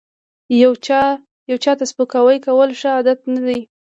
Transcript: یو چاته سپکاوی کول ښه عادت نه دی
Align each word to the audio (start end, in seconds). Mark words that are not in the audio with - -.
یو 0.61 0.73
چاته 1.63 1.85
سپکاوی 1.91 2.37
کول 2.45 2.69
ښه 2.79 2.89
عادت 2.95 3.19
نه 3.33 3.41
دی 3.47 3.59